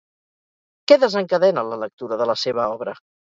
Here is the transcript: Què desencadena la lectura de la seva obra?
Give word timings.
Què 0.91 0.97
desencadena 1.03 1.65
la 1.73 1.79
lectura 1.83 2.19
de 2.23 2.29
la 2.31 2.37
seva 2.47 2.67
obra? 2.79 2.97